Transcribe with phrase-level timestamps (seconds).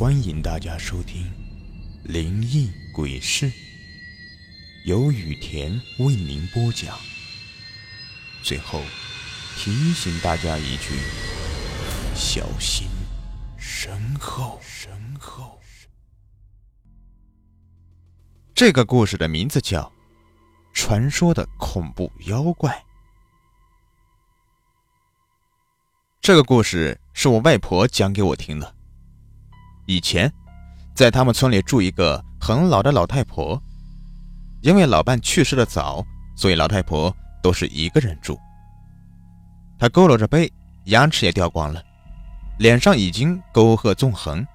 [0.00, 1.24] 欢迎大家收听
[2.10, 3.50] 《灵异鬼事》，
[4.86, 6.98] 由雨田为您播讲。
[8.42, 8.80] 最后
[9.58, 10.94] 提醒大家一句：
[12.14, 12.88] 小心
[13.58, 14.58] 身后。
[14.62, 14.90] 身
[15.20, 15.60] 后。
[18.54, 19.82] 这个故事的名字叫
[20.72, 22.72] 《传说的恐怖妖怪》。
[26.22, 28.79] 这个故事是我外婆讲给我听的。
[29.90, 30.32] 以前，
[30.94, 33.60] 在他们村里住一个很老的老太婆，
[34.62, 36.06] 因为老伴去世的早，
[36.36, 38.38] 所以老太婆都是一个人住。
[39.80, 40.48] 她佝偻着背，
[40.84, 41.82] 牙齿也掉光了，
[42.60, 44.46] 脸上已经沟壑纵横，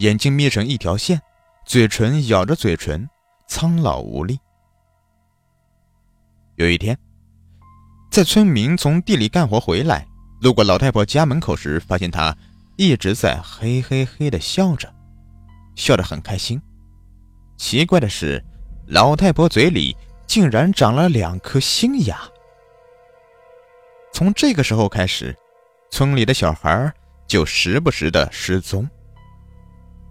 [0.00, 1.18] 眼睛眯成一条线，
[1.64, 3.08] 嘴唇咬着嘴唇，
[3.48, 4.38] 苍老无力。
[6.56, 6.94] 有一天，
[8.10, 10.06] 在村民从地里干活回来，
[10.42, 12.36] 路过老太婆家门口时，发现她。
[12.76, 14.92] 一直在嘿嘿嘿的笑着，
[15.76, 16.60] 笑得很开心。
[17.56, 18.44] 奇怪的是，
[18.86, 22.18] 老太婆嘴里竟然长了两颗新牙。
[24.12, 25.36] 从这个时候开始，
[25.90, 26.92] 村里的小孩
[27.26, 28.88] 就时不时的失踪。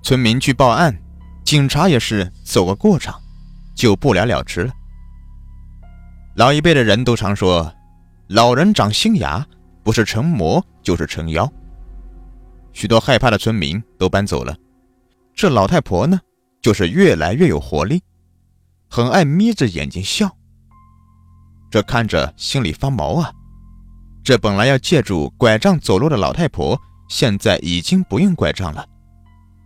[0.02, 0.98] 村民去报案，
[1.44, 3.22] 警察也是走个过场，
[3.76, 4.74] 就不了了之了。
[6.36, 7.74] 老一辈的人都常说，
[8.28, 9.46] 老人长新牙，
[9.84, 11.52] 不是成魔就是成妖。
[12.74, 14.58] 许多害怕的村民都搬走了，
[15.34, 16.20] 这老太婆呢，
[16.62, 18.02] 就是越来越有活力，
[18.90, 20.30] 很爱眯着眼睛笑。
[21.72, 23.32] 这看着心里发毛啊！
[24.24, 28.86] 这本来要借助拐杖走路的老太婆，现在已经不用拐杖了，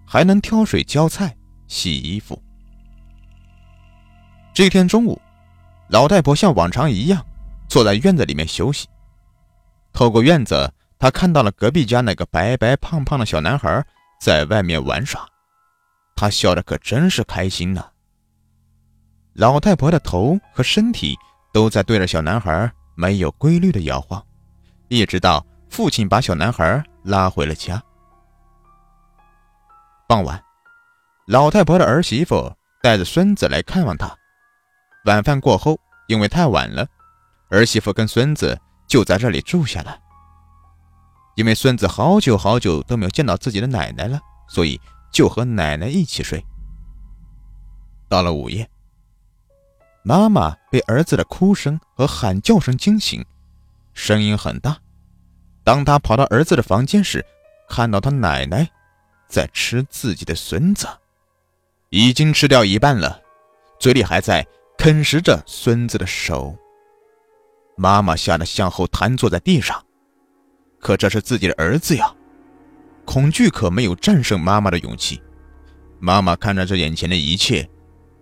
[0.06, 1.36] 还能挑水、浇菜、
[1.68, 2.42] 洗衣服。
[4.54, 5.20] 这天中午，
[5.90, 7.26] 老太婆像往常一样
[7.68, 8.88] 坐在院子里面休息，
[9.94, 10.74] 透过院子。
[11.00, 13.86] 他看到了隔壁家那个白白胖胖的小男孩
[14.20, 15.24] 在外面玩耍，
[16.16, 17.86] 他笑得可真是开心呢。
[19.34, 21.16] 老太婆的头和身体
[21.54, 24.26] 都在对着小男孩没有规律的摇晃，
[24.88, 27.80] 一直到父亲把小男孩拉回了家。
[30.08, 30.44] 傍晚，
[31.28, 34.12] 老太婆的儿媳妇带着孙子来看望他。
[35.06, 36.88] 晚饭过后，因为太晚了，
[37.50, 40.00] 儿媳妇跟孙子就在这里住下了。
[41.38, 44.82] 因为孙子好久好久都没有见到自己的奶奶了，所以
[45.14, 46.44] 就和奶奶一起睡。
[48.10, 48.68] 到了午夜，
[50.04, 53.24] 妈妈被儿子的哭声和喊叫声惊醒，
[53.94, 54.76] 声音很大。
[55.64, 57.24] 当他跑到儿子的房间时，
[57.70, 58.68] 看到他奶奶
[59.28, 60.88] 在吃自己的孙子，
[61.90, 63.22] 已经吃掉一半了，
[63.80, 64.44] 嘴里还在
[64.76, 66.58] 啃食着孙子的手。
[67.76, 69.86] 妈妈吓得向后瘫坐在地上。
[70.80, 72.14] 可这是自己的儿子呀，
[73.06, 75.22] 恐惧可没有战胜妈妈的勇气。
[76.00, 77.68] 妈妈看着这眼前的一切，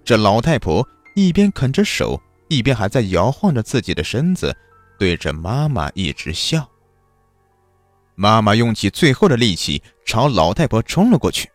[0.04, 4.56] 这老太婆一边啃着手，一边还在摇晃着自己的身子，
[4.98, 6.66] 对着妈妈一直笑。
[8.16, 11.50] 妈妈用起最后的力气朝老太婆冲了过去，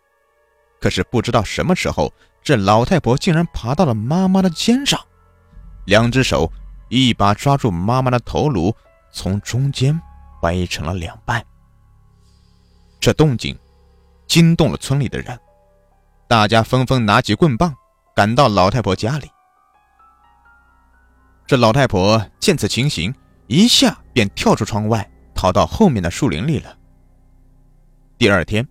[0.78, 2.12] 可是不知道什么时候，
[2.42, 5.00] 这老太婆竟然爬到了妈妈的肩上，
[5.86, 6.52] 两只手
[6.90, 8.74] 一把抓住妈妈的头颅，
[9.10, 9.98] 从中间。
[10.40, 11.44] 掰成了两半。
[12.98, 13.58] 这动静
[14.26, 15.38] 惊动了村里的人，
[16.28, 17.74] 大家纷纷拿起棍棒
[18.14, 19.30] 赶到老太婆家里。
[21.46, 23.14] 这老太婆见此情形，
[23.46, 26.76] 一下便跳出窗外，逃到后面的树林里了。
[28.18, 28.68] 第二天，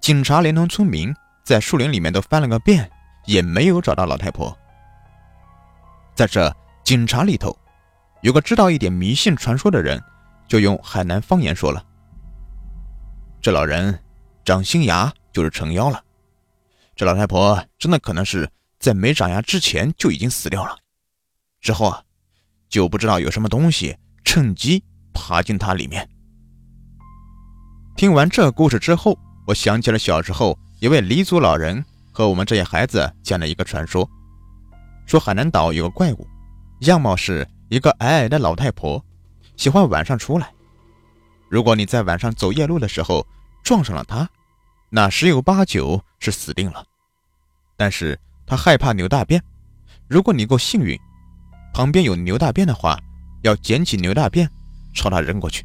[0.00, 2.88] 警察连同村民在树林里面都翻了个遍，
[3.24, 4.56] 也没有找到老太婆。
[6.14, 6.54] 在这
[6.84, 7.58] 警察里头，
[8.20, 10.00] 有个知道一点迷信传说的人。
[10.50, 11.86] 就用海南方言说了
[13.40, 13.96] ：“这老人
[14.44, 16.02] 长新牙就是成妖了，
[16.96, 18.50] 这老太婆真的可能是
[18.80, 20.76] 在没长牙之前就已经死掉了，
[21.60, 22.02] 之后啊，
[22.68, 24.82] 就不知道有什么东西趁机
[25.14, 26.10] 爬进她里面。”
[27.96, 29.16] 听完这故事之后，
[29.46, 34.04] 我想起了小时候一位黎族老人和我们这些孩子讲的一个传说，
[35.06, 36.26] 说海南岛有个怪物，
[36.80, 39.00] 样貌是一个矮矮的老太婆。
[39.60, 40.50] 喜欢晚上出来。
[41.50, 43.26] 如果你在晚上走夜路的时候
[43.62, 44.26] 撞上了他，
[44.88, 46.82] 那十有八九是死定了。
[47.76, 49.42] 但是他害怕牛大便，
[50.08, 50.98] 如果你够幸运，
[51.74, 52.98] 旁边有牛大便的话，
[53.42, 54.48] 要捡起牛大便
[54.94, 55.62] 朝他扔过去，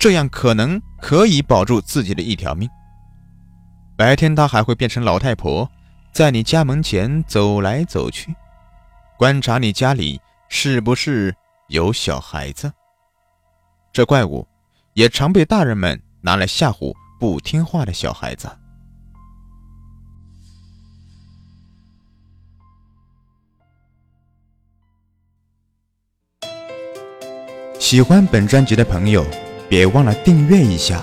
[0.00, 2.68] 这样可能可以保住自己的一条命。
[3.96, 5.70] 白天他还会变成老太婆，
[6.10, 8.34] 在你家门前走来走去，
[9.16, 11.32] 观察你家里是不是。
[11.68, 12.72] 有小孩子。
[13.92, 14.46] 这怪物
[14.94, 18.48] 也常被大人们拿来吓唬不听话的小孩子。
[27.78, 29.26] 喜欢本专辑的朋友
[29.68, 31.02] 别忘了订阅一下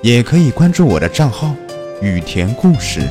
[0.00, 1.54] 也可以关注我的账号
[2.00, 3.02] 雨田故事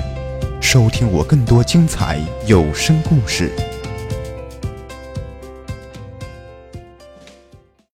[0.61, 3.76] 收听我更多精彩有声故事。